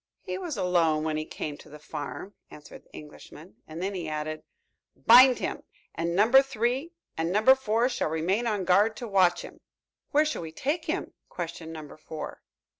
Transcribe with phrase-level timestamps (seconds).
[0.23, 3.57] "He was alone when he came to the farm," answered the Englishman.
[3.67, 4.41] And then he added:
[4.95, 5.61] "Bind him,
[5.93, 9.59] and Number Three and Number Four shall remain on guard to watch him."
[10.09, 12.41] "Where shall we take him?" questioned Number Four.